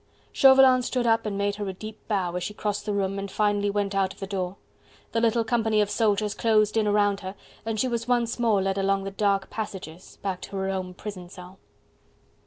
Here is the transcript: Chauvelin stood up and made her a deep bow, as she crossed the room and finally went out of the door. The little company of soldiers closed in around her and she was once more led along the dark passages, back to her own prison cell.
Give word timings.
Chauvelin 0.33 0.81
stood 0.81 1.05
up 1.05 1.27
and 1.27 1.37
made 1.37 1.57
her 1.57 1.69
a 1.69 1.73
deep 1.73 1.99
bow, 2.07 2.33
as 2.35 2.41
she 2.41 2.55
crossed 2.55 2.87
the 2.87 2.91
room 2.95 3.19
and 3.19 3.29
finally 3.29 3.69
went 3.69 3.93
out 3.93 4.15
of 4.15 4.19
the 4.19 4.25
door. 4.25 4.55
The 5.11 5.21
little 5.21 5.43
company 5.43 5.79
of 5.79 5.91
soldiers 5.91 6.33
closed 6.33 6.75
in 6.75 6.87
around 6.87 7.19
her 7.19 7.35
and 7.67 7.79
she 7.79 7.87
was 7.87 8.07
once 8.07 8.39
more 8.39 8.63
led 8.63 8.79
along 8.79 9.03
the 9.03 9.11
dark 9.11 9.51
passages, 9.51 10.17
back 10.23 10.41
to 10.41 10.55
her 10.57 10.69
own 10.71 10.95
prison 10.95 11.29
cell. 11.29 11.59